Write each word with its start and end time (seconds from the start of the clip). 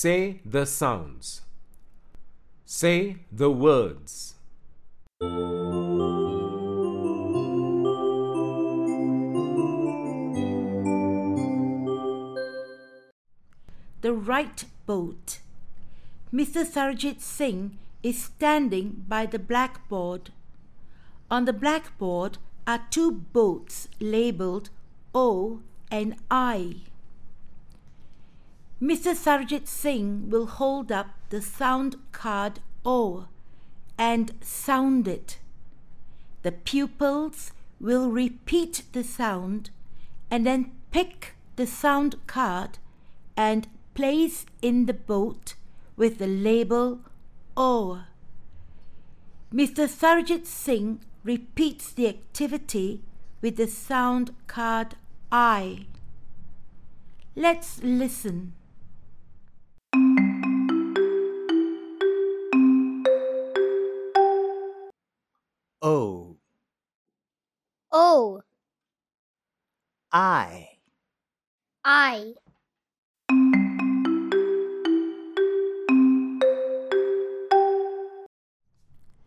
Say 0.00 0.40
the 0.44 0.64
sounds. 0.64 1.42
Say 2.64 3.16
the 3.32 3.50
words. 3.50 4.36
The 14.02 14.12
right 14.12 14.64
boat. 14.86 15.40
Mr. 16.32 16.64
Sarojit 16.64 17.20
Singh 17.20 17.76
is 18.04 18.22
standing 18.22 19.04
by 19.08 19.26
the 19.26 19.40
blackboard. 19.40 20.30
On 21.28 21.44
the 21.44 21.52
blackboard 21.52 22.38
are 22.68 22.86
two 22.90 23.10
boats 23.10 23.88
labeled 23.98 24.70
O 25.12 25.58
and 25.90 26.14
I. 26.30 26.87
Mr. 28.80 29.12
Sarojit 29.12 29.66
Singh 29.66 30.30
will 30.30 30.46
hold 30.46 30.92
up 30.92 31.08
the 31.30 31.42
sound 31.42 31.96
card 32.12 32.60
O 32.84 33.26
and 33.98 34.32
sound 34.40 35.08
it. 35.08 35.38
The 36.42 36.52
pupils 36.52 37.50
will 37.80 38.08
repeat 38.08 38.84
the 38.92 39.02
sound 39.02 39.70
and 40.30 40.46
then 40.46 40.70
pick 40.92 41.34
the 41.56 41.66
sound 41.66 42.14
card 42.28 42.78
and 43.36 43.66
place 43.94 44.46
in 44.62 44.86
the 44.86 44.94
boat 44.94 45.54
with 45.96 46.18
the 46.18 46.28
label 46.28 47.00
O. 47.56 48.04
Mr. 49.52 49.88
Sarojit 49.88 50.46
Singh 50.46 51.00
repeats 51.24 51.90
the 51.92 52.06
activity 52.06 53.02
with 53.40 53.56
the 53.56 53.66
sound 53.66 54.36
card 54.46 54.94
I. 55.32 55.86
Let's 57.34 57.82
listen. 57.82 58.52
O. 65.80 66.36
O. 67.92 68.42
I. 70.10 70.70
I. 71.84 72.34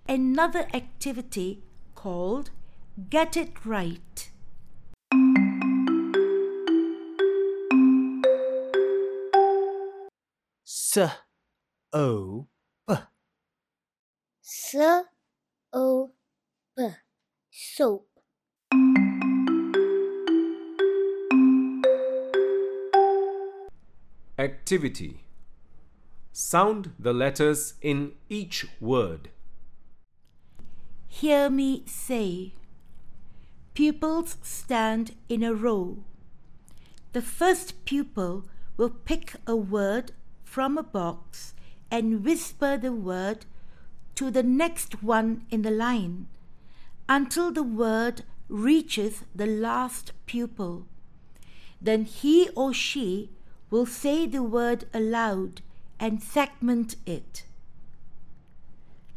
Another 0.10 0.68
activity 0.74 1.64
called 1.96 2.50
Get 3.10 3.38
It 3.38 3.66
Right. 3.66 4.30
S 10.68 10.98
O 11.94 12.48
P. 12.90 12.96
S 14.44 14.76
O 15.72 16.08
P 16.08 16.20
soap 17.50 18.12
Activity. 24.42 25.23
Sound 26.32 26.94
the 26.98 27.14
letters 27.14 27.76
in 27.80 28.14
each 28.28 28.66
word. 28.80 29.30
Hear 31.08 31.48
me 31.48 31.83
say. 31.86 32.54
Pupils 33.76 34.38
stand 34.42 35.14
in 35.30 35.44
a 35.44 35.54
row. 35.54 36.04
The 37.14 37.22
first 37.22 37.86
pupil 37.86 38.45
will 38.78 38.89
pick 38.89 39.36
a 39.45 39.55
word 39.55 40.11
from 40.44 40.76
a 40.76 40.84
box 40.84 41.54
and 41.92 42.26
whisper 42.26 42.78
the 42.78 42.94
word 42.94 43.45
to 44.16 44.32
the 44.32 44.42
next 44.42 45.04
one 45.04 45.44
in 45.52 45.61
the 45.61 45.70
line 45.70 46.26
until 47.11 47.52
the 47.52 47.61
word 47.61 48.23
reaches 48.48 49.26
the 49.36 49.45
last 49.45 50.14
pupil. 50.26 50.86
Then 51.82 52.05
he 52.05 52.48
or 52.55 52.73
she 52.73 53.30
will 53.70 53.86
say 53.86 54.26
the 54.26 54.42
word 54.42 54.86
aloud 54.94 55.61
and 55.99 56.23
segment 56.23 56.95
it. 57.05 57.44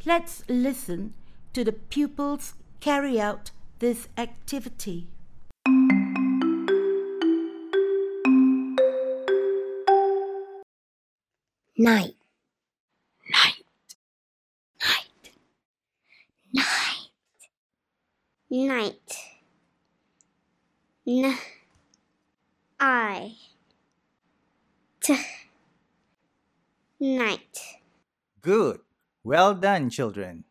Let's 0.04 0.42
listen 0.48 1.14
to 1.52 1.62
the 1.62 1.70
pupils 1.70 2.54
carry 2.80 3.20
out 3.20 3.52
this 3.78 4.08
activity. 4.18 5.06
night 11.76 12.14
night 13.30 13.64
night 14.84 15.14
night 18.54 19.10
n 21.06 21.36
I 22.78 23.34
t 25.00 25.16
night 27.00 27.80
Good. 28.44 28.80
Well 29.22 29.54
done, 29.54 29.88
children. 29.88 30.44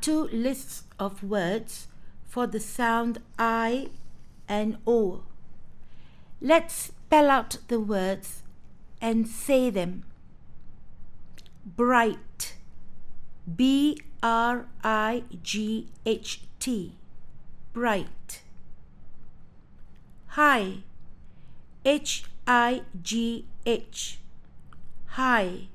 Two 0.00 0.28
lists 0.32 0.84
of 0.96 1.24
words 1.24 1.88
for 2.24 2.46
the 2.46 2.60
sound 2.60 3.18
I 3.36 3.88
and 4.48 4.78
O. 4.86 5.24
Let's 6.40 6.74
spell 6.74 7.30
out 7.30 7.58
the 7.66 7.80
words 7.80 8.44
and 9.00 9.26
say 9.26 9.70
them. 9.70 10.04
Bright. 11.64 12.54
B 13.56 13.98
R 14.22 14.66
I 14.82 15.24
G 15.42 15.88
H 16.04 16.42
T. 16.58 16.92
Bright. 17.72 18.42
High. 20.28 20.82
H 21.84 22.24
I 22.46 22.82
G 23.02 23.46
H. 23.64 24.18
High. 25.06 25.68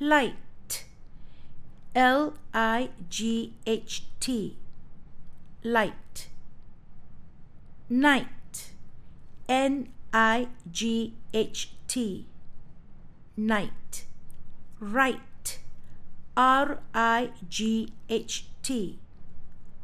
Light. 0.00 0.84
L 1.94 2.34
I 2.52 2.90
G 3.08 3.52
H 3.66 4.04
T. 4.20 4.56
Light. 5.62 6.28
Night. 7.88 8.72
N 9.48 9.88
I 10.12 10.48
G 10.70 11.14
H 11.32 11.70
T. 11.86 12.26
Night. 13.36 14.05
Right. 14.78 15.58
R 16.36 16.78
I 16.94 17.30
G 17.48 17.92
H 18.10 18.46
T. 18.62 18.98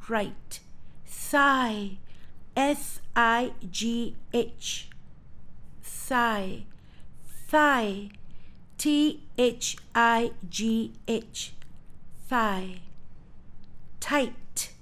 Right. 0.08 0.60
Sigh. 1.06 1.96
S 2.54 3.00
I 3.16 3.52
G 3.70 4.16
H. 4.34 4.90
Sigh. 5.80 6.64
Thigh. 7.48 8.10
T 8.76 9.22
H 9.38 9.76
I 9.94 10.32
G 10.50 10.92
H. 11.08 11.54
Thigh. 12.28 12.80
Tight. 14.00 14.72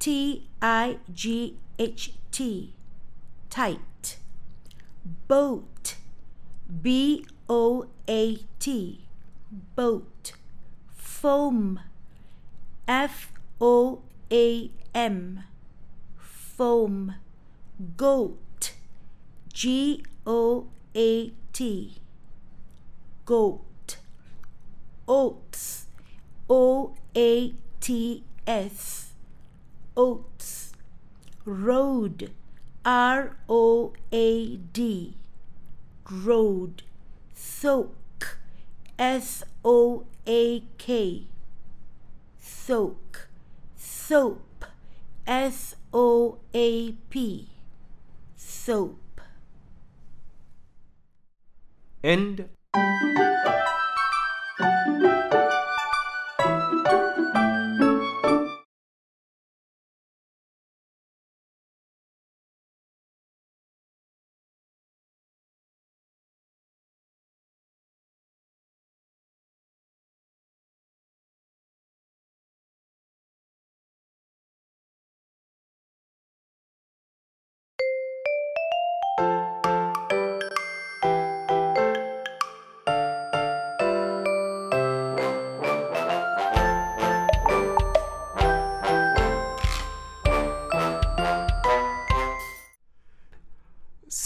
T 0.00 0.48
I 0.60 0.98
G 1.12 1.56
H 1.78 2.14
T. 2.32 2.72
Tight. 3.48 4.18
Boat. 5.28 5.94
B 6.82 7.24
O 7.48 7.86
A 8.08 8.38
T. 8.58 9.05
Boat. 9.50 10.32
Foam. 10.94 11.80
F 12.88 13.32
O 13.60 14.00
A 14.32 14.70
M. 14.94 15.44
Foam. 16.18 17.14
Goat. 17.96 18.72
G 19.52 20.04
O 20.26 20.66
A 20.94 21.32
T. 21.52 21.94
Goat. 23.24 23.96
Oats. 25.06 25.86
O 26.50 26.94
A 27.16 27.54
T 27.80 28.24
S. 28.46 29.12
Oats. 29.96 30.72
Road. 31.44 32.32
R 32.84 33.36
O 33.48 33.92
A 34.12 34.56
D. 34.56 35.14
Road. 36.10 36.82
Soak. 37.34 37.94
S 38.98 39.44
O 39.62 40.04
A 40.26 40.62
K. 40.78 41.26
Soak. 42.40 43.28
Soap. 43.76 44.64
S 45.26 45.76
O 45.92 46.38
A 46.54 46.92
P. 47.10 47.48
Soap. 48.36 49.20
End 52.02 52.48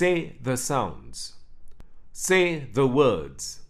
Say 0.01 0.37
the 0.41 0.57
sounds. 0.57 1.35
Say 2.11 2.61
the 2.73 2.87
words. 2.87 3.61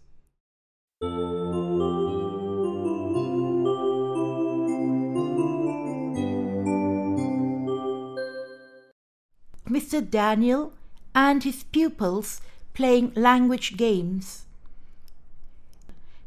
Mr. 9.67 9.99
Daniel 10.09 10.71
and 11.13 11.43
his 11.43 11.63
pupils 11.63 12.39
playing 12.73 13.11
language 13.17 13.75
games. 13.75 14.45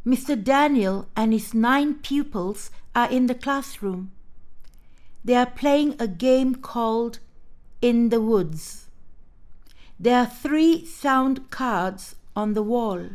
Mr. 0.06 0.36
Daniel 0.36 1.08
and 1.16 1.32
his 1.32 1.54
nine 1.54 1.94
pupils 1.94 2.70
are 2.94 3.08
in 3.08 3.24
the 3.24 3.34
classroom. 3.34 4.12
They 5.24 5.36
are 5.36 5.46
playing 5.46 5.96
a 5.98 6.06
game 6.06 6.56
called 6.56 7.20
In 7.80 8.10
the 8.10 8.20
Woods. 8.20 8.83
There 9.98 10.18
are 10.18 10.26
three 10.26 10.84
sound 10.84 11.50
cards 11.50 12.16
on 12.34 12.54
the 12.54 12.62
wall. 12.62 13.10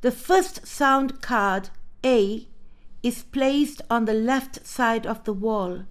The 0.00 0.10
first 0.10 0.66
sound 0.66 1.22
card, 1.22 1.70
A, 2.04 2.48
is 3.02 3.22
placed 3.22 3.82
on 3.88 4.04
the 4.04 4.14
left 4.14 4.66
side 4.66 5.06
of 5.06 5.24
the 5.24 5.32
wall 5.32 5.84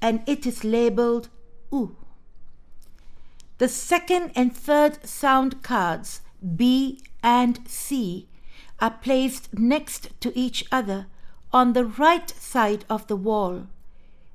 and 0.00 0.22
it 0.26 0.46
is 0.46 0.64
labeled 0.64 1.28
U. 1.72 1.96
The 3.58 3.68
second 3.68 4.32
and 4.34 4.54
third 4.54 5.06
sound 5.06 5.62
cards, 5.62 6.20
B 6.56 7.00
and 7.22 7.60
C, 7.66 8.28
are 8.80 8.90
placed 8.90 9.58
next 9.58 10.08
to 10.20 10.38
each 10.38 10.64
other 10.70 11.06
on 11.52 11.72
the 11.72 11.86
right 11.86 12.28
side 12.28 12.84
of 12.90 13.06
the 13.06 13.16
wall. 13.16 13.66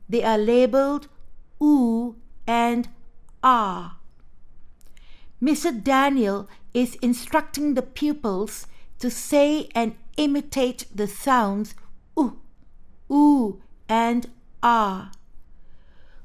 They 0.08 0.24
are 0.24 0.38
labeled 0.38 1.08
U 1.62 2.16
and 2.48 2.88
R. 3.44 3.99
Mr. 5.42 5.84
Daniel 5.84 6.50
is 6.74 6.96
instructing 6.96 7.74
the 7.74 7.82
pupils 7.82 8.68
to 9.00 9.10
say 9.10 9.70
and 9.74 9.96
imitate 10.18 10.86
the 10.94 11.08
sounds 11.08 11.74
oo, 12.18 12.40
oo, 13.10 13.62
and 13.88 14.30
R. 14.62 15.12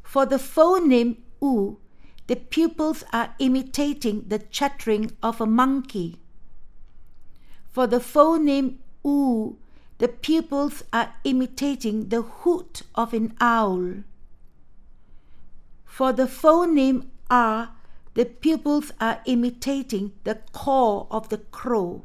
For 0.02 0.26
the 0.26 0.38
phoneme 0.38 1.16
oo, 1.42 1.78
the 2.26 2.36
pupils 2.36 3.04
are 3.12 3.34
imitating 3.38 4.24
the 4.28 4.38
chattering 4.38 5.12
of 5.22 5.40
a 5.40 5.46
monkey. 5.46 6.20
For 7.70 7.86
the 7.86 8.00
phoneme 8.00 8.78
oo, 9.06 9.58
the 9.98 10.08
pupils 10.08 10.82
are 10.92 11.14
imitating 11.22 12.08
the 12.08 12.22
hoot 12.22 12.82
of 12.94 13.14
an 13.14 13.34
owl. 13.40 14.02
For 15.84 16.12
the 16.12 16.26
phoneme 16.26 17.06
r, 17.30 17.73
the 18.14 18.24
pupils 18.24 18.92
are 19.00 19.20
imitating 19.26 20.12
the 20.22 20.38
caw 20.52 21.06
of 21.10 21.28
the 21.28 21.38
crow. 21.38 22.04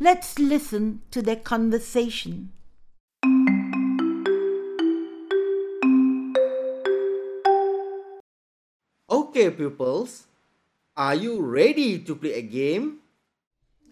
Let's 0.00 0.38
listen 0.38 1.02
to 1.10 1.22
their 1.22 1.36
conversation. 1.36 2.50
Okay, 9.10 9.50
pupils, 9.50 10.26
are 10.96 11.14
you 11.14 11.40
ready 11.40 11.98
to 11.98 12.16
play 12.16 12.34
a 12.34 12.42
game? 12.42 13.00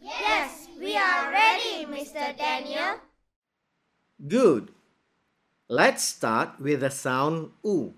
Yes, 0.01 0.67
we 0.79 0.97
are 0.97 1.31
ready, 1.31 1.85
Mr. 1.87 2.37
Daniel. 2.37 2.99
Good. 4.27 4.73
Let's 5.69 6.05
start 6.05 6.59
with 6.59 6.81
the 6.81 6.91
sound 6.91 7.51
oo. 7.65 7.95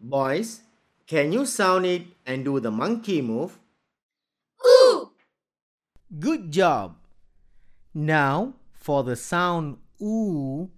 Boys, 0.00 0.62
can 1.10 1.32
you 1.32 1.44
sound 1.44 1.84
it 1.86 2.06
and 2.24 2.44
do 2.44 2.60
the 2.60 2.70
monkey 2.70 3.20
move? 3.20 3.58
Ooh! 4.64 5.10
Good 6.20 6.52
job. 6.52 6.94
Now 7.92 8.52
for 8.72 9.02
the 9.02 9.16
sound 9.16 9.78
oo, 10.00 10.70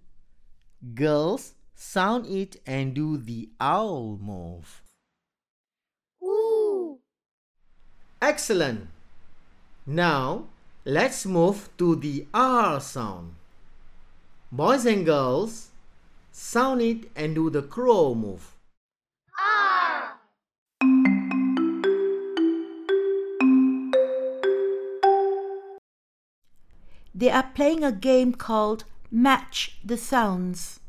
girls 0.94 1.52
sound 1.74 2.24
it 2.26 2.56
and 2.66 2.94
do 2.94 3.18
the 3.18 3.50
owl 3.60 4.16
move. 4.22 4.80
Ooh! 6.22 6.98
Excellent. 8.22 8.88
Now 9.84 10.46
let's 10.86 11.26
move 11.26 11.68
to 11.76 11.94
the 11.96 12.26
R 12.32 12.80
sound. 12.80 13.34
Boys 14.50 14.86
and 14.86 15.04
girls, 15.04 15.68
sound 16.30 16.80
it 16.80 17.10
and 17.14 17.34
do 17.34 17.50
the 17.50 17.60
crow 17.60 18.14
move. 18.14 18.51
They 27.14 27.30
are 27.30 27.50
playing 27.54 27.84
a 27.84 27.92
game 27.92 28.32
called 28.32 28.84
Match 29.10 29.78
the 29.84 29.96
Sounds. 29.96 30.80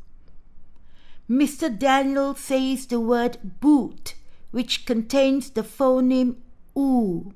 Mr. 1.30 1.78
Daniel 1.78 2.36
says 2.36 2.86
the 2.86 3.00
word 3.00 3.38
boot, 3.60 4.16
which 4.52 4.86
contains 4.86 5.50
the 5.50 5.64
phoneme 5.64 6.36
oo. 6.78 7.34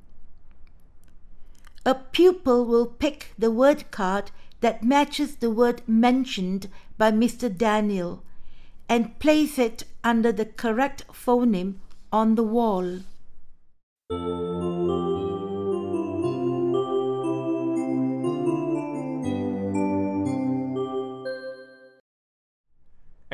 A 1.85 1.95
pupil 1.95 2.65
will 2.65 2.85
pick 2.85 3.33
the 3.37 3.51
word 3.51 3.91
card 3.91 4.31
that 4.61 4.83
matches 4.83 5.37
the 5.37 5.49
word 5.49 5.81
mentioned 5.87 6.69
by 6.97 7.11
Mr. 7.11 7.55
Daniel 7.55 8.23
and 8.89 9.19
place 9.19 9.57
it 9.57 9.83
under 10.03 10.31
the 10.31 10.45
correct 10.45 11.05
phoneme 11.11 11.75
on 12.11 12.35
the 12.35 12.43
wall. 12.43 12.99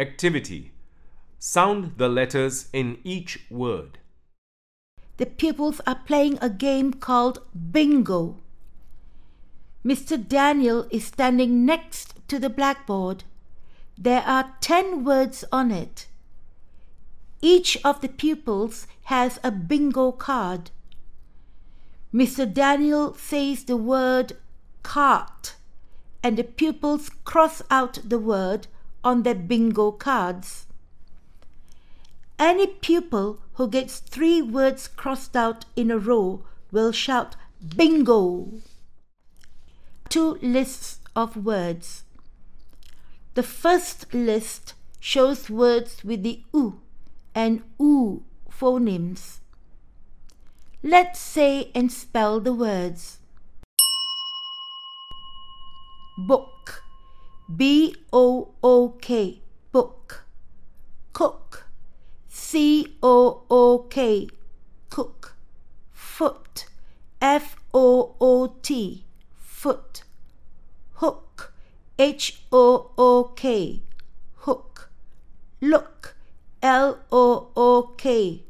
Activity. 0.03 0.74
Sound 1.39 1.93
the 1.95 2.10
letters 2.10 2.67
in 2.74 2.98
each 3.05 3.39
word. 3.50 4.00
The 5.15 5.25
pupils 5.25 5.79
are 5.88 6.01
playing 6.05 6.39
a 6.41 6.50
game 6.50 6.91
called 6.91 7.39
Bingo. 7.72 8.36
Mr. 9.86 10.17
Daniel 10.17 10.88
is 10.91 11.05
standing 11.05 11.65
next 11.65 12.15
to 12.27 12.38
the 12.38 12.50
blackboard. 12.50 13.24
There 13.98 14.24
are 14.24 14.55
10 14.60 15.05
words 15.05 15.45
on 15.53 15.72
it. 15.72 16.07
Each 17.41 17.77
of 17.86 18.01
the 18.01 18.10
pupils 18.10 18.88
has 19.03 19.39
a 19.41 19.51
bingo 19.51 20.12
card. 20.12 20.72
Mr. 22.13 22.43
Daniel 22.53 23.13
says 23.13 23.63
the 23.63 23.77
word 23.77 24.33
cart, 24.81 25.55
and 26.22 26.38
the 26.38 26.43
pupils 26.43 27.10
cross 27.24 27.62
out 27.72 28.00
the 28.03 28.19
word 28.19 28.67
on 29.03 29.24
their 29.24 29.36
bingo 29.36 29.91
cards. 29.91 30.65
Any 32.39 32.67
pupil 32.67 33.39
who 33.53 33.67
gets 33.67 34.00
three 34.00 34.41
words 34.41 34.88
crossed 34.88 35.36
out 35.36 35.65
in 35.75 35.91
a 35.91 35.98
row 35.98 36.43
will 36.72 36.91
shout 36.91 37.36
bingo. 37.75 38.50
Two 40.10 40.39
lists 40.41 41.00
of 41.15 41.38
words. 41.38 42.03
The 43.36 43.43
first 43.43 44.13
list 44.13 44.74
shows 45.00 45.50
words 45.50 46.03
with 46.03 46.24
the 46.24 46.43
u 46.53 46.81
and 47.33 47.62
oo 47.81 48.24
phonemes. 48.50 49.39
Let's 50.83 51.19
say 51.19 51.72
and 51.74 51.91
spell 51.91 52.39
the 52.39 52.53
words. 52.53 53.19
Book. 56.17 56.82
B 57.50 57.95
O 58.13 58.53
O 58.63 58.89
K. 59.01 59.41
Book. 59.71 60.23
Cook. 61.12 61.67
C 62.29 62.95
O 63.03 63.43
O 63.50 63.79
K. 63.89 64.29
Cook. 64.89 65.35
Foot. 65.91 66.65
F 67.21 67.55
O 67.73 68.15
O 68.21 68.47
T. 68.62 69.03
Foot. 69.35 70.03
Hook. 70.95 71.53
H 72.00 72.41
O 72.51 72.91
O 72.97 73.33
K. 73.35 73.81
Hook. 74.35 74.89
Look. 75.62 76.15
L 76.62 76.97
O 77.12 77.50
O 77.55 77.93
K. 77.97 78.43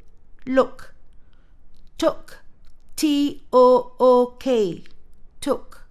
Look. 0.45 0.93
Took. 1.97 2.43
T 2.95 3.41
O 3.51 3.93
O 3.99 4.35
K. 4.39 4.83
Took. 5.41 5.87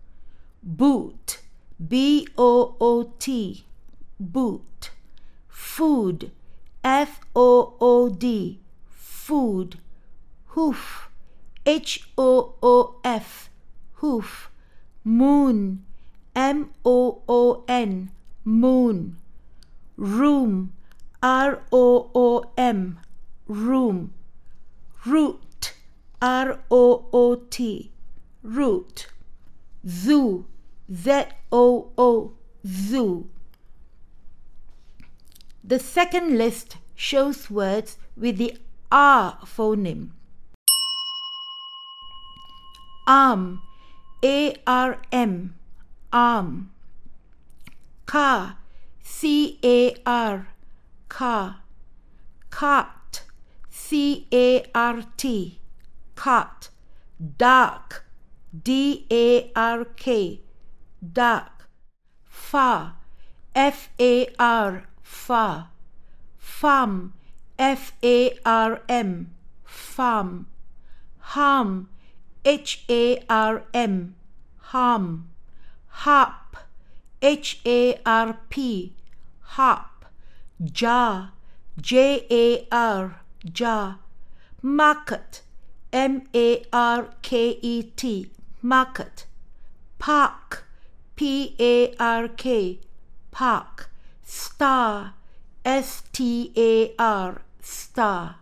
Boot. 0.63 1.42
B 1.89 2.29
O 2.39 2.77
O 2.81 3.13
T. 3.19 3.65
Boot. 4.21 4.91
Food. 5.49 6.31
F 6.85 7.21
O 7.35 7.75
O 7.81 8.09
D. 8.09 8.61
Food. 8.91 9.79
Hoof. 10.49 11.09
H 11.65 12.09
O 12.19 12.55
O 12.63 12.97
F. 13.05 13.51
Hoof. 13.95 14.51
Moon. 15.05 15.85
M 16.35 16.71
O 16.85 17.23
O 17.29 17.65
N. 17.69 18.11
Moon. 18.45 19.17
Room. 19.97 20.73
R 21.23 21.63
O 21.73 22.11
O 22.15 22.45
M. 22.57 22.99
room. 23.49 24.13
Root, 25.05 25.75
R 26.21 26.61
O 26.71 27.07
O 27.13 27.35
T, 27.51 27.91
root. 28.43 29.09
Zoo, 29.87 30.47
Z 30.93 31.27
O 31.51 31.91
O, 31.99 32.33
zoo. 32.67 33.29
The 35.73 35.79
second 35.79 36.37
list 36.37 36.77
shows 36.95 37.49
words 37.51 37.97
with 38.15 38.37
the 38.37 38.59
R 38.91 39.39
phoneme. 39.47 40.11
Arm, 43.07 43.63
A 44.23 44.55
R 44.67 44.99
M, 45.11 45.55
arm. 46.13 46.71
Car, 48.05 48.59
C 49.03 49.59
A 49.65 49.97
R, 50.05 50.49
car. 51.09 51.63
Cart, 52.51 53.23
C 53.71 54.27
A 54.31 54.67
R 54.75 55.03
T, 55.17 55.59
cart. 56.15 56.69
Dark, 57.39 58.05
D 58.53 59.07
A 59.11 59.51
R 59.57 59.87
K, 59.87 60.41
dark. 61.15 61.67
Far, 62.29 62.97
F 63.55 63.89
A 63.99 64.29
R, 64.39 64.85
far. 65.03 65.69
Farm, 66.39 67.13
F 67.59 67.93
A 68.03 68.39
R 68.45 68.81
M, 68.89 69.33
farm. 69.65 70.47
Harm, 71.19 71.89
H 72.45 72.85
A 72.89 73.23
R 73.29 73.63
M, 73.73 74.15
harm. 74.59 75.29
Harp, 75.89 76.57
H 77.21 77.61
A 77.65 78.01
R 78.05 78.39
P, 78.49 78.93
harp. 79.41 80.05
Jar, 80.65 81.33
J 81.81 82.27
A 82.31 82.67
R, 82.73 83.21
jar. 83.45 83.99
Market, 84.61 85.43
M 85.93 86.23
A 86.35 86.65
R 86.73 87.09
K 87.23 87.59
E 87.63 87.83
T, 87.83 88.31
market. 88.61 89.27
Park, 89.99 90.67
P 91.17 91.55
A 91.61 91.95
R 91.99 92.29
K, 92.29 92.81
park. 93.31 93.92
Star, 94.25 95.15
S 95.65 96.03
T 96.13 96.53
A 96.57 96.95
R, 96.99 97.43
star. 97.61 98.37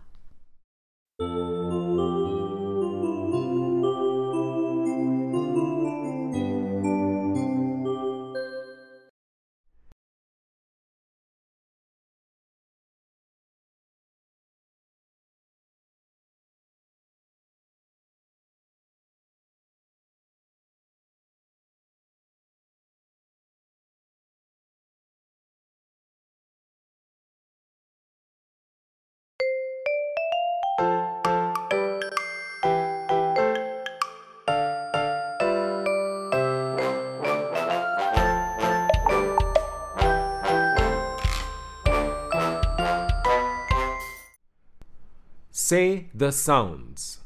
Say 45.71 46.07
the 46.13 46.33
sounds. 46.33 47.21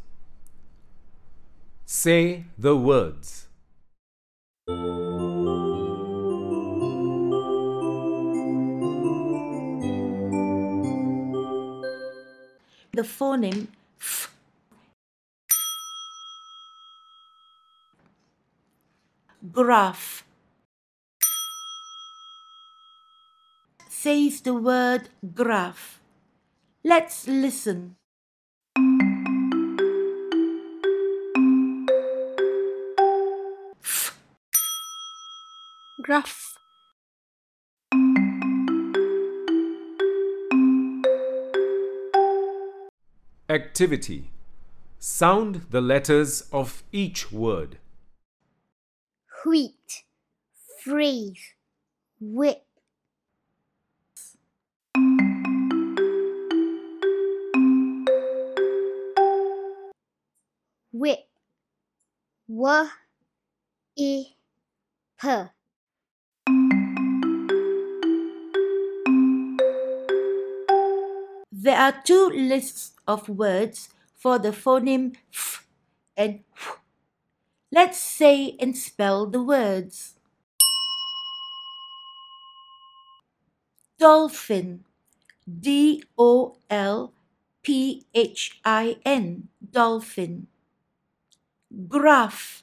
Say 1.83 2.45
the 2.59 2.75
words. 2.77 3.47
The 12.93 13.01
phoneme 13.01 13.65
f. 13.99 14.31
Graph. 19.51 20.23
Says 23.89 24.41
the 24.41 24.53
word 24.53 25.09
graph. 25.33 25.99
Let's 26.83 27.27
listen. 27.27 27.95
Graph. 36.05 36.53
Activity. 43.49 44.29
Sound 44.99 45.65
the 45.71 45.81
letters 45.81 46.47
of 46.51 46.83
each 46.91 47.31
word. 47.31 47.79
wheat, 49.47 50.03
freeze, 50.83 51.53
whip, 52.19 52.67
whip, 60.91 61.27
w, 62.47 62.89
e, 63.95 64.25
p. 65.19 65.27
There 71.65 71.79
are 71.79 71.99
two 72.03 72.29
lists 72.29 72.93
of 73.07 73.27
words 73.27 73.89
for 74.15 74.37
the 74.37 74.51
phoneme 74.51 75.15
f 75.33 75.65
and 76.15 76.43
w. 76.53 76.77
Let's 77.71 77.97
say 77.97 78.55
and 78.59 78.77
spell 78.77 79.25
the 79.25 79.41
words. 79.41 80.13
Dolphin. 83.97 84.85
D 85.49 86.03
O 86.19 86.53
L 86.69 87.13
P 87.63 88.05
H 88.13 88.61
I 88.63 89.01
N. 89.03 89.49
Dolphin. 89.57 90.45
Graph. 91.89 92.61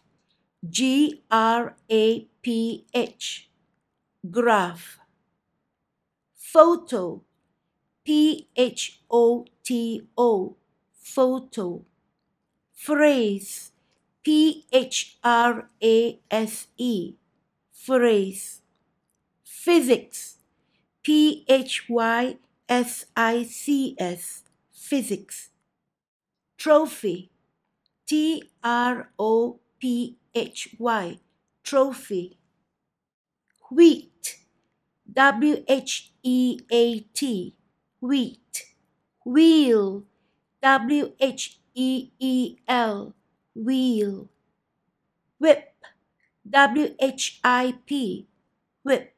G 0.63 1.25
R 1.29 1.75
A 1.91 2.29
P 2.41 2.87
H. 2.95 3.51
Graph. 4.31 5.01
Photo. 6.39 7.27
P 8.05 8.49
H 8.57 9.01
O 9.11 9.47
T 9.63 10.03
O. 10.19 10.57
Photo. 10.93 11.85
Phrase. 12.75 13.71
P 14.25 14.67
H 14.73 15.19
R 15.23 15.69
A 15.83 16.19
S 16.31 16.67
E. 16.77 17.15
Phrase. 17.73 18.61
Physics. 19.45 20.39
P 21.03 21.45
H 21.49 21.89
Y 21.89 22.39
S 22.69 23.07
I 23.17 23.45
C 23.45 23.95
S. 23.99 24.43
Physics. 24.73 25.51
Trophy. 26.59 27.31
T 28.07 28.43
R 28.65 29.11
O 29.19 29.61
P 29.79 30.17
H 30.35 30.75
Y. 30.79 31.19
Trophy. 31.63 32.37
Wheat. 33.71 34.39
W 35.13 35.65
H 35.69 36.13
E 36.23 36.59
A 36.71 37.01
T. 37.15 37.55
Wheat. 38.03 38.75
Wheel. 39.25 40.03
W 40.61 41.13
H 41.21 41.61
E 41.73 42.11
E 42.19 42.57
L. 42.67 43.15
Wheel. 43.55 44.29
Whip. 45.39 45.73
W 46.51 46.97
H 46.99 47.39
I 47.45 47.79
P. 47.87 48.27
Whip. 48.83 49.15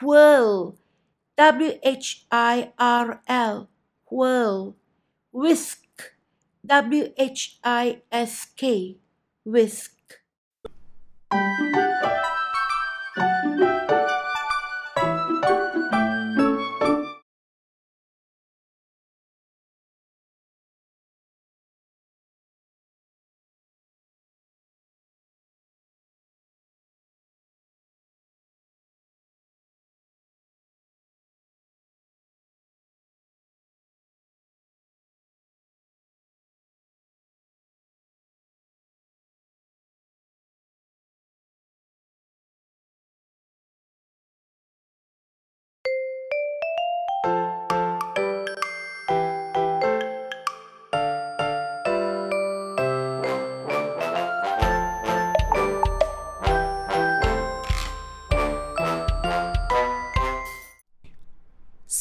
Whirl. 0.00 0.78
W 1.36 1.78
H 1.82 2.24
I 2.32 2.72
R 2.78 3.20
L. 3.28 3.68
Whirl. 4.10 4.74
Whisk. 5.30 5.84
W 6.64 7.12
H 7.18 7.58
I 7.62 8.00
S 8.10 8.46
K. 8.56 8.96
Whisk. 9.44 9.92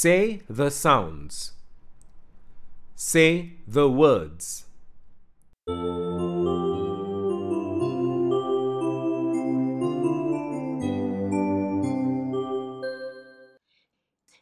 Say 0.02 0.42
the 0.50 0.72
sounds. 0.72 1.52
Say 2.96 3.58
the 3.68 3.88
words. 3.88 4.66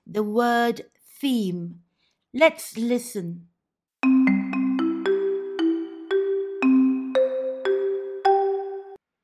The 0.07 0.23
word 0.23 0.85
theme. 1.19 1.81
Let's 2.33 2.77
listen. 2.77 3.47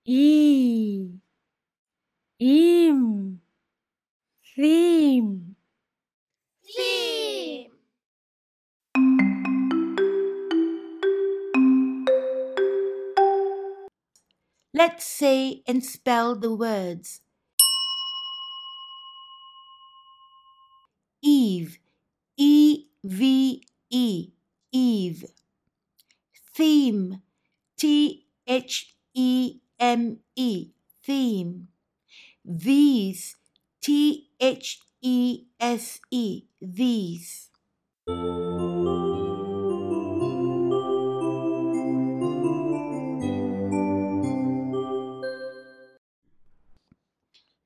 E. 0.03 1.11
Im. 2.39 3.39
Theme. 4.53 5.54
Theme. 6.75 7.71
Let's 14.73 15.05
say 15.05 15.63
and 15.67 15.83
spell 15.85 16.35
the 16.35 16.53
words. 16.53 17.21
Eve, 21.23 21.79
E 22.37 22.85
V 23.03 23.63
E, 23.89 24.29
Eve. 24.71 25.25
Theme, 26.53 27.21
T 27.77 28.25
H 28.47 28.95
E 29.13 29.59
M 29.79 30.19
E, 30.35 30.71
theme. 31.03 31.69
These, 32.43 33.37
T 33.81 34.29
H 34.39 34.79
E 35.01 35.45
S 35.59 35.99
E, 36.11 36.43
these. 36.61 37.49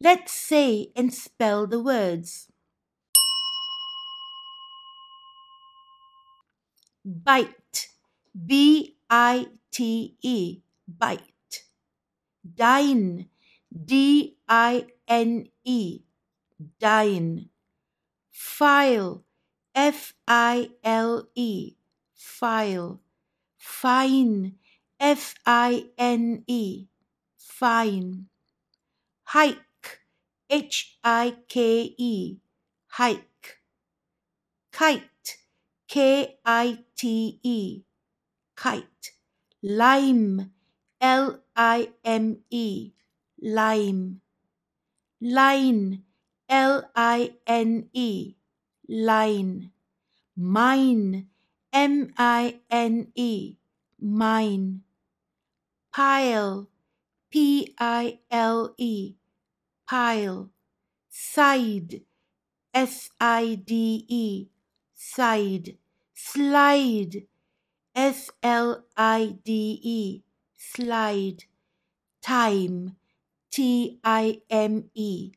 Let's 0.01 0.31
say 0.31 0.91
and 0.95 1.13
spell 1.13 1.67
the 1.67 1.81
words. 1.81 2.47
Bite, 7.03 7.89
B 8.33 8.95
I 9.09 9.47
T 9.71 10.15
E, 10.21 10.61
bite. 10.87 11.63
Dine, 12.55 13.27
D 13.69 14.37
I 14.47 14.87
N 15.07 15.47
E, 15.63 16.01
dine. 16.79 17.49
File, 18.31 19.23
F 19.75 20.13
I 20.27 20.71
L 20.83 21.27
E, 21.35 21.75
file. 22.13 22.99
Fine, 23.57 24.55
F 24.99 25.35
I 25.45 25.85
N 25.97 26.43
E, 26.47 26.87
fine. 27.37 28.27
Hike, 29.23 30.01
H 30.49 30.97
I 31.03 31.35
K 31.47 31.95
E, 31.97 32.37
hike. 32.87 33.59
Kite, 34.71 35.37
K 35.87 36.37
I 36.45 36.79
T 36.95 37.39
E, 37.43 37.81
kite. 38.55 39.11
Lime, 39.61 40.51
L 41.01 41.39
I 41.55 41.89
M 42.03 42.37
E, 42.49 42.91
lime. 43.41 44.21
Line, 45.21 46.03
L 46.49 46.89
I 46.95 47.35
N 47.47 47.89
E, 47.93 48.35
line. 48.87 49.71
Mine, 50.35 51.29
M 51.71 52.13
I 52.17 52.59
N 52.71 53.11
E, 53.15 53.55
mine. 53.99 54.83
Pile, 55.93 56.67
P 57.29 57.75
I 57.79 58.19
L 58.31 58.73
E, 58.77 59.15
pile. 59.87 60.49
Side, 61.09 62.03
S 62.73 63.09
I 63.19 63.55
D 63.55 64.05
E, 64.07 64.47
side. 64.95 65.77
Slide, 66.15 67.27
S 67.95 68.31
L 68.43 68.85
I 68.97 69.37
D 69.43 69.79
E, 69.83 70.23
slide. 70.57 71.45
Time, 72.21 72.97
T 73.51 73.99
I 74.03 74.41
M 74.49 74.89
E, 74.95 75.33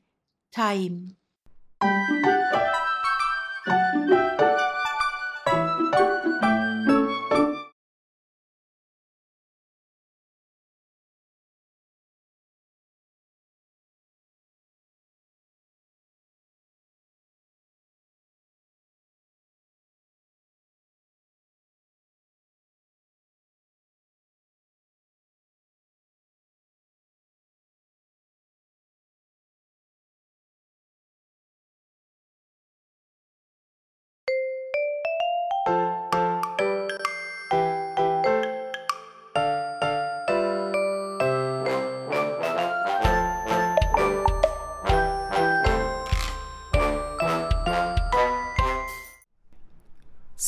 time. 0.52 1.16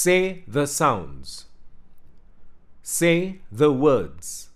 Say 0.05 0.45
the 0.47 0.67
sounds. 0.67 1.47
Say 2.83 3.41
the 3.51 3.73
words. 3.73 4.51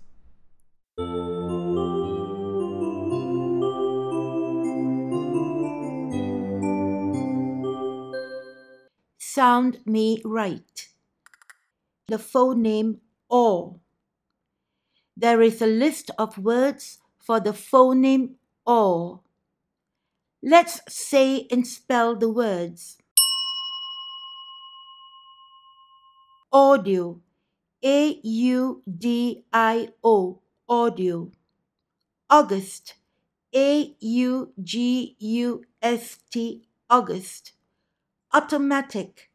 Sound 9.17 9.79
me 9.87 10.21
right. 10.23 10.87
The 12.05 12.17
phoneme 12.17 12.99
O. 13.31 13.79
There 15.17 15.41
is 15.41 15.63
a 15.63 15.65
list 15.65 16.11
of 16.19 16.37
words 16.37 16.99
for 17.17 17.39
the 17.39 17.53
phoneme 17.53 18.35
O. 18.67 19.21
Let's 20.43 20.79
say 20.87 21.47
and 21.49 21.65
spell 21.65 22.15
the 22.15 22.29
words. 22.29 22.99
Audio, 26.51 27.21
A 27.85 28.19
U 28.23 28.81
D 28.89 29.45
I 29.53 29.89
O, 30.03 30.39
audio. 30.67 31.31
August, 32.27 32.95
A 33.55 33.95
U 33.99 34.51
G 34.63 35.15
U 35.19 35.63
S 35.79 36.17
T, 36.31 36.67
August. 36.89 37.51
Automatic, 38.33 39.29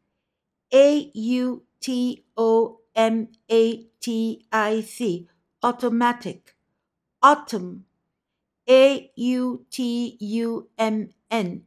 A 0.73 1.09
U 1.13 1.63
T 1.79 2.25
O 2.35 2.79
M 2.93 3.29
A 3.49 3.85
T 4.01 4.45
I 4.51 4.81
C, 4.81 5.29
automatic. 5.63 6.53
Autumn, 7.23 7.85
A 8.69 9.09
U 9.15 9.65
T 9.71 10.17
U 10.19 10.67
M 10.77 11.11
N, 11.31 11.61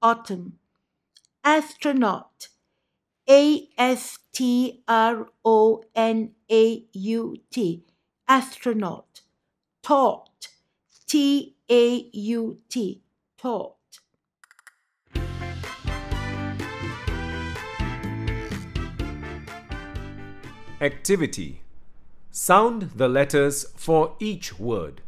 autumn. 0.00 0.58
Astronaut, 1.42 2.50
A 3.28 3.68
S 3.78 4.18
T 4.32 4.82
R 4.88 5.28
O 5.44 5.84
N 5.94 6.32
A 6.50 6.84
U 6.92 7.36
T, 7.50 7.84
astronaut. 8.28 9.22
Taut, 9.82 10.48
T 11.06 11.56
A 11.70 12.10
U 12.12 12.58
T, 12.68 13.02
taut. 13.38 13.76
Activity. 20.80 21.62
Sound 22.32 22.90
the 22.96 23.08
letters 23.08 23.66
for 23.76 24.16
each 24.18 24.58
word. 24.58 25.02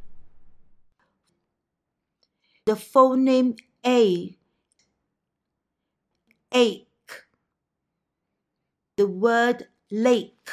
The 2.66 2.74
phoneme 2.74 3.58
A. 3.84 4.36
Ache. 6.52 6.93
The 8.96 9.08
word 9.08 9.66
lake. 9.90 10.50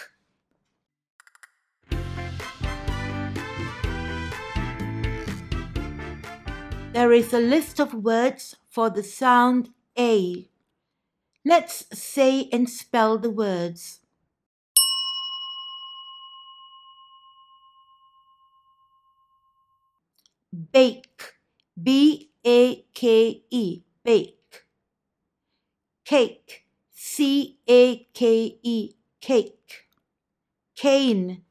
There 6.91 7.13
is 7.13 7.33
a 7.33 7.39
list 7.39 7.79
of 7.79 7.93
words 7.93 8.55
for 8.67 8.89
the 8.89 9.03
sound 9.03 9.69
A. 9.95 10.49
Let's 11.45 11.85
say 11.93 12.49
and 12.51 12.67
spell 12.67 13.19
the 13.19 13.29
words. 13.29 13.99
Bake, 20.73 21.35
B 21.81 22.31
A 22.43 22.85
K 22.95 23.43
E, 23.51 23.83
bake. 24.03 24.65
Cake, 26.03 26.60
C 27.13 27.59
A 27.67 28.07
K 28.13 28.57
E, 28.63 28.95
cake. 29.19 29.89
Cane, 30.77 31.43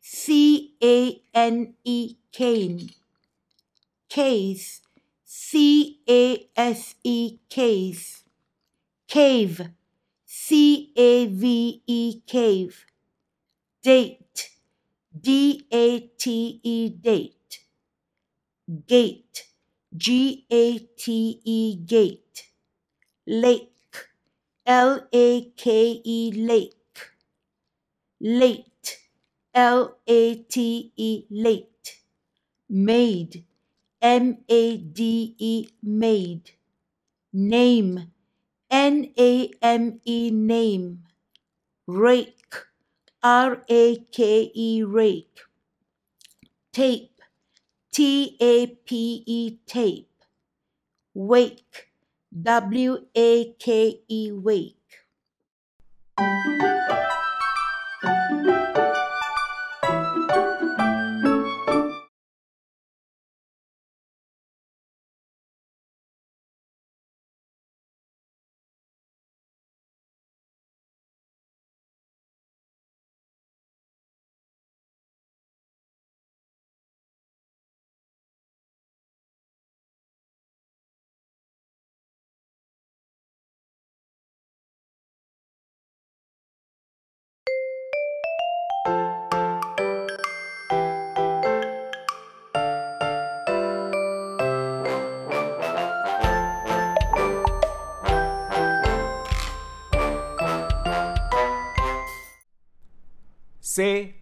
C 0.00 0.76
A 0.80 1.20
N 1.34 1.74
E, 1.82 2.14
cane. 2.30 2.90
Case, 4.08 4.80
C 5.24 5.98
A 6.08 6.48
S 6.56 6.94
E, 7.02 7.38
case. 7.48 8.22
Cave, 9.08 9.70
C 10.24 10.92
A 10.96 11.26
V 11.26 11.82
E, 11.84 12.20
cave. 12.24 12.86
Date, 13.82 14.50
D 15.20 15.66
A 15.72 15.98
T 16.16 16.60
E, 16.62 16.90
date. 16.90 17.64
Gate, 18.86 19.48
G 19.96 20.46
A 20.48 20.78
T 20.78 21.40
E, 21.44 21.74
gate. 21.74 22.50
Lake, 23.26 23.77
L 24.68 25.08
A 25.14 25.50
K 25.56 26.02
E, 26.04 26.30
lake. 26.30 27.00
Late, 28.20 28.98
L 29.54 29.96
A 30.06 30.34
T 30.42 30.92
E, 30.94 31.24
late. 31.30 32.00
Made, 32.68 33.46
M 34.02 34.44
A 34.46 34.76
D 34.76 35.34
E, 35.38 35.68
made. 35.82 36.50
Name, 37.32 38.12
N 38.70 39.10
A 39.18 39.50
M 39.62 40.00
E, 40.04 40.30
name. 40.30 41.04
Rake, 41.86 42.54
R 43.22 43.64
A 43.70 43.96
K 44.12 44.52
E, 44.54 44.82
rake. 44.82 45.38
Tape, 46.72 47.22
T 47.90 48.36
A 48.38 48.66
P 48.66 49.22
E, 49.24 49.58
tape. 49.64 50.10
Wake, 51.14 51.87
W 52.42 52.98
A 53.16 53.52
K 53.58 54.00
E, 54.08 54.32
wake. 54.32 54.74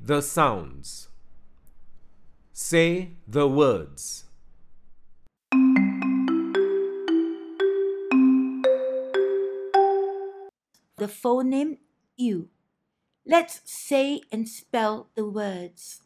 The 0.06 0.22
sounds. 0.22 1.08
Say 2.52 3.16
the 3.26 3.48
words. 3.48 4.26
The 10.96 11.08
phoneme 11.08 11.78
U. 12.18 12.48
Let's 13.26 13.62
say 13.64 14.20
and 14.30 14.48
spell 14.48 15.08
the 15.16 15.28
words. 15.28 16.02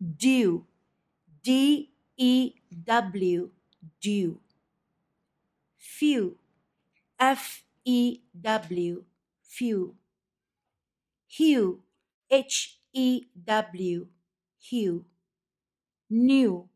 Dew, 0.00 0.64
D 1.44 1.90
E 2.16 2.54
W, 2.82 3.50
dew. 4.00 4.40
Few, 5.76 6.38
F 7.20 7.64
E 7.84 8.20
W, 8.40 9.04
few. 9.52 9.96
Hew, 11.26 11.82
H 12.30 12.78
E 12.92 13.24
W, 13.44 14.06
hew. 14.60 15.04
New, 16.10 16.68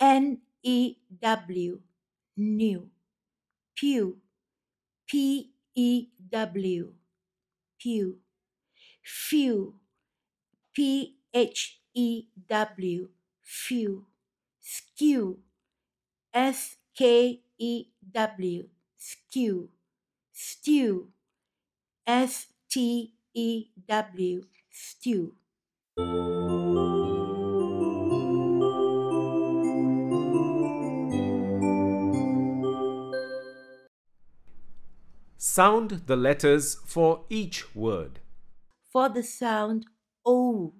N 0.00 0.42
E 0.62 0.96
W, 1.20 1.80
new. 2.36 2.90
Pew, 3.76 4.20
P 5.06 5.52
E 5.74 6.08
W, 6.30 6.94
pew. 7.78 8.20
Phew, 9.02 9.80
P 10.74 11.16
H 11.32 11.80
E 11.94 12.26
W, 12.48 13.08
phew. 13.42 14.06
Skew, 14.60 15.40
S 16.34 16.76
K 16.94 17.42
E 17.58 17.86
W, 18.12 18.68
skew. 18.96 19.70
Stew, 20.32 21.13
S 22.06 22.48
T 22.70 23.14
E 23.32 23.70
W, 23.88 24.44
stew. 24.70 25.34
Sound 35.38 36.02
the 36.06 36.16
letters 36.16 36.74
for 36.84 37.24
each 37.30 37.74
word. 37.74 38.20
For 38.92 39.08
the 39.08 39.22
sound 39.22 39.86
O. 40.26 40.74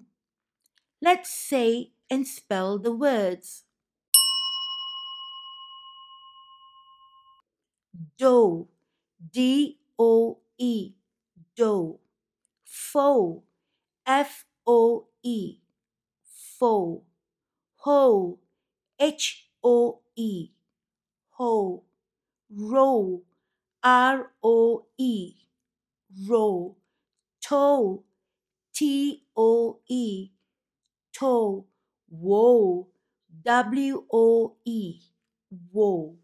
Let's 1.01 1.31
say 1.31 1.93
and 2.09 2.27
spell 2.27 2.77
the 2.77 2.91
words. 2.91 3.63
Doe, 8.19 8.67
D 9.33 9.79
O 9.97 10.39
E, 10.59 10.93
doe. 11.55 11.99
Foe, 12.63 13.43
F 14.05 14.45
O 14.65 15.07
E, 15.23 15.61
foe. 16.59 17.03
Hoe, 17.77 18.39
H 18.99 19.49
O 19.63 20.01
E, 20.15 20.49
hoe. 21.37 21.83
Roe, 22.49 23.23
R 23.83 24.31
O 24.43 24.85
E, 24.97 25.35
roe. 26.27 26.75
Toe, 27.41 28.03
T 28.73 29.23
O 29.35 29.79
E, 29.89 30.31
toe. 31.11 31.65
Woe, 32.09 32.87
W 33.43 34.05
O 34.11 34.55
E, 34.65 34.99
woe. 35.71 36.17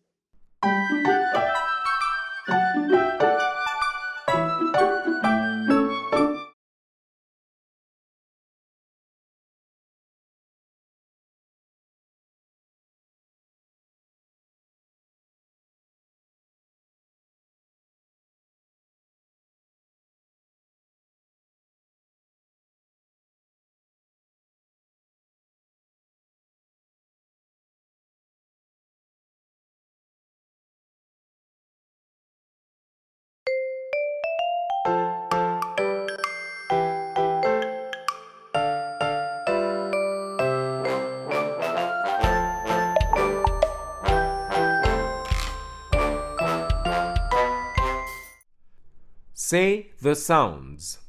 Say 49.52 49.90
the 50.02 50.16
sounds. 50.16 51.00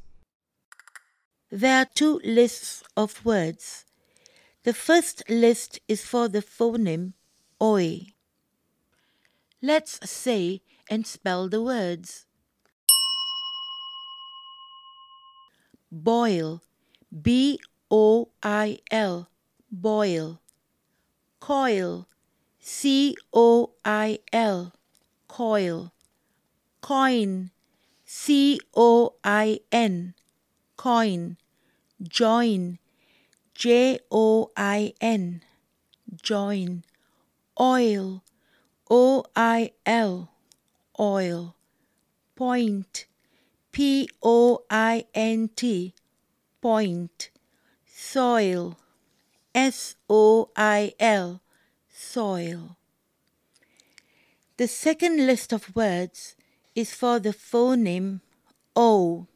There 1.49 1.83
are 1.83 1.87
two 1.95 2.21
lists 2.25 2.83
of 2.97 3.25
words. 3.25 3.85
The 4.65 4.75
first 4.75 5.23
list 5.29 5.79
is 5.87 6.05
for 6.05 6.27
the 6.27 6.43
phoneme 6.43 7.13
oi. 7.63 8.07
Let's 9.63 10.11
say 10.11 10.63
and 10.91 11.07
spell 11.07 11.49
the 11.49 11.63
words. 11.63 12.27
Boil, 15.93 16.63
B 17.15 17.61
O 17.93 18.31
I 18.43 18.81
L, 18.91 19.29
boil. 19.71 20.41
Coil, 21.39 22.09
C 22.59 23.17
O 23.33 23.71
I 23.85 24.19
L, 24.33 24.73
coil. 25.29 25.93
Coin, 26.81 27.53
C 28.15 28.61
O 28.77 29.15
I 29.25 29.61
N, 29.73 30.13
coin. 30.77 31.39
Join, 32.03 32.79
J 33.55 34.01
O 34.11 34.51
I 34.55 34.93
N, 35.01 35.43
join. 36.23 36.85
Oil, 37.59 38.23
O 38.91 39.25
I 39.35 39.73
L, 39.87 40.31
oil. 41.01 41.57
Point, 42.37 43.07
P 43.73 44.11
O 44.23 44.63
I 44.71 45.07
N 45.15 45.49
T, 45.57 45.95
point. 46.61 47.31
Soil, 47.87 48.79
S 49.55 49.97
O 50.11 50.51
I 50.55 50.93
L, 51.01 51.41
soil. 51.89 52.77
The 54.59 54.69
second 54.69 55.27
list 55.27 55.51
of 55.55 55.75
words 55.75 56.37
is 56.75 56.95
for 56.95 57.19
the 57.19 57.31
phoneme 57.31 58.21
O. 58.75 59.27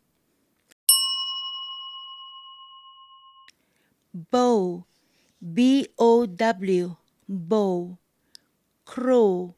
Bow, 4.31 4.85
B 5.41 5.89
O 5.99 6.25
W, 6.25 6.97
bow. 7.29 7.99
Crow, 8.87 9.55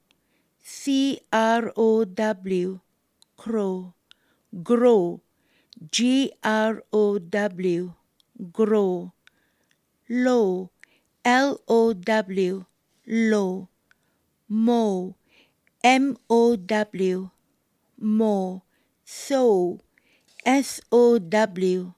C 0.63 1.21
R 1.33 1.73
O 1.77 2.05
W, 2.05 2.81
crow. 3.37 3.95
Grow, 4.63 5.21
G 5.93 6.33
R 6.43 6.83
O 6.93 7.19
W, 7.19 7.93
grow. 8.53 9.13
Low, 10.09 10.71
L 11.25 11.61
O 11.69 11.93
W, 11.93 12.65
low. 13.07 13.69
Mow, 14.49 15.15
M 15.85 16.17
O 16.31 16.57
W, 16.57 17.31
mow. 17.99 18.63
Sow, 19.05 19.81
S 20.45 20.81
O 20.93 21.19
W, 21.19 21.93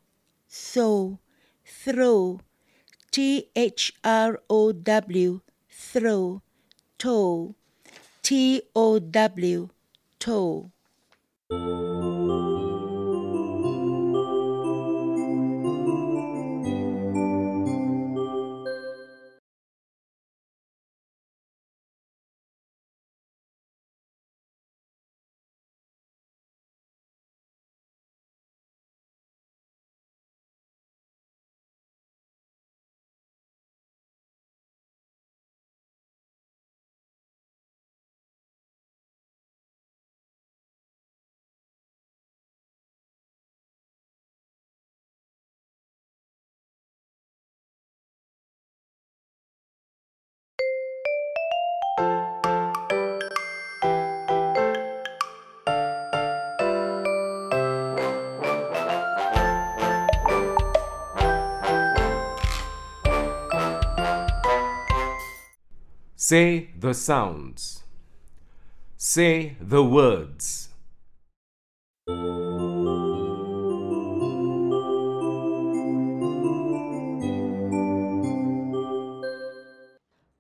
sow. 0.49 1.19
Throw, 1.65 2.41
T 3.11 3.49
H 3.57 3.95
R 4.05 4.41
O 4.51 4.73
W, 4.73 5.41
throw. 5.71 6.43
Tow, 6.99 7.55
T 8.23 8.63
O 8.77 8.99
W, 8.99 9.69
tow. 10.19 10.71
Say 66.31 66.71
the 66.79 66.95
sounds. 66.95 67.83
Say 68.97 69.57
the 69.61 69.83
words. 69.83 70.69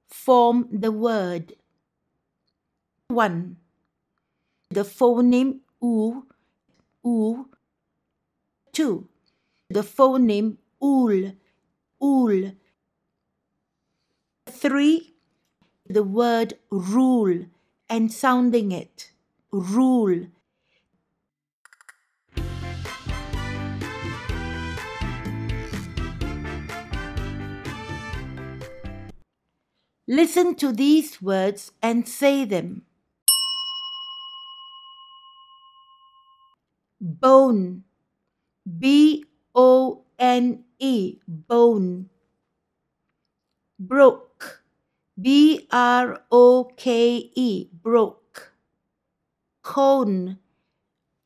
Form 0.06 0.68
the 0.70 0.92
word. 0.92 1.54
1. 3.08 3.56
The 4.70 4.84
phoneme 4.84 5.58
oo, 5.82 6.22
oo. 7.04 7.46
2. 8.72 9.08
The 9.70 9.82
phoneme 9.82 10.56
ool, 10.80 11.32
ool. 12.00 12.52
3. 14.46 15.10
The 15.90 16.04
word 16.04 16.54
rule 16.70 17.46
and 17.88 18.12
sounding 18.12 18.70
it, 18.70 19.10
rule. 19.50 20.28
Listen 30.06 30.54
to 30.54 30.70
these 30.70 31.20
words 31.20 31.72
and 31.82 32.06
say 32.06 32.44
them. 32.44 32.82
Bone, 37.00 37.82
B 38.78 39.24
O 39.56 40.04
N 40.20 40.62
E, 40.78 41.18
bone. 41.26 42.08
Broke, 43.80 44.29
B 45.20 45.66
R 45.70 46.22
O 46.30 46.70
K 46.76 47.30
E, 47.34 47.68
broke. 47.82 48.52
Cone, 49.62 50.38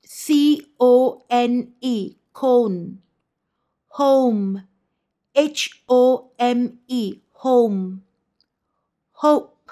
C 0.04 0.66
O 0.80 1.22
N 1.30 1.74
E, 1.80 2.16
cone. 2.33 2.98
Home, 3.90 4.66
H 5.37 5.83
O 5.88 6.30
M 6.38 6.78
E, 6.88 7.20
home. 7.33 8.02
Hope, 9.12 9.70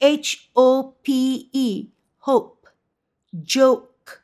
H 0.00 0.50
O 0.54 0.94
P 1.02 1.48
E, 1.52 1.88
hope. 2.18 2.68
Joke, 3.42 4.22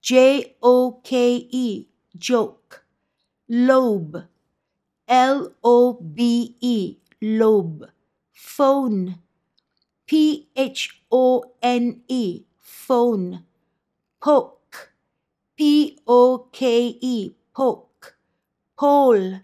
J 0.00 0.56
O 0.62 1.00
K 1.04 1.48
E, 1.50 1.86
joke. 2.16 2.82
Lobe, 3.48 4.24
L 5.06 5.52
O 5.62 5.92
B 5.92 6.56
E, 6.60 6.96
lobe. 7.22 7.88
Phone, 8.38 9.18
P 10.06 10.48
H 10.54 11.02
O 11.10 11.42
N 11.60 12.02
E, 12.06 12.44
phone. 12.56 13.44
Poke, 14.20 14.92
P 15.56 15.98
O 16.06 16.46
K 16.52 16.96
E, 17.00 17.30
poke. 17.52 18.16
Pole, 18.78 19.40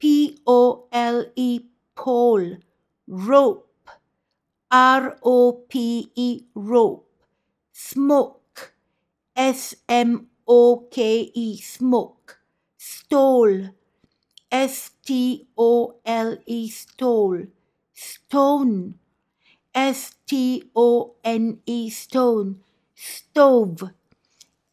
P 0.00 0.38
O 0.44 0.88
L 0.90 1.26
E, 1.36 1.60
pole. 1.94 2.56
Rope, 3.06 3.88
R 4.72 5.16
O 5.22 5.52
P 5.68 6.10
E, 6.16 6.42
rope. 6.56 7.24
Smoke, 7.72 8.74
S 9.36 9.76
M 9.88 10.26
O 10.48 10.88
K 10.90 11.30
E, 11.32 11.56
smoke. 11.58 12.40
Stole, 12.76 13.70
S 14.50 14.90
T 15.06 15.46
O 15.56 15.94
L 16.04 16.36
E, 16.44 16.68
stole. 16.68 17.53
Stone, 17.94 18.98
S 19.72 20.16
T 20.26 20.70
O 20.74 21.14
N 21.22 21.60
E, 21.64 21.90
stone. 21.90 22.60
Stove, 22.94 23.90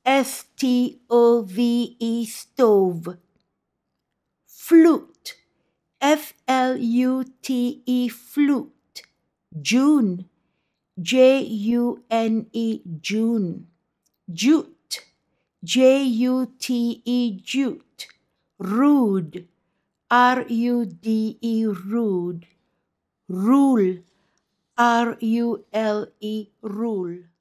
S 0.04 0.46
T 0.58 1.00
O 1.10 1.44
V 1.44 1.96
E, 2.00 2.26
stove. 2.26 3.18
Flute, 4.48 5.36
F 6.02 6.34
L 6.48 6.78
U 6.78 7.24
T 7.44 7.84
E, 7.86 8.10
flute. 8.10 9.04
June, 9.62 10.26
J 11.00 11.42
U 11.42 12.04
N 12.10 12.48
E, 12.52 12.82
June. 13.02 13.68
Jute, 14.32 15.02
J 15.64 16.02
U 16.04 16.52
T 16.58 17.02
E, 17.06 17.40
jute. 17.40 18.08
Rude, 18.58 19.48
R 20.10 20.46
U 20.48 20.86
D 20.86 21.38
E, 21.42 21.66
rude 21.66 22.48
rule. 23.32 24.04
R 24.78 25.18
u 25.22 25.64
l 25.72 26.08
e 26.20 26.48
rule. 26.62 27.32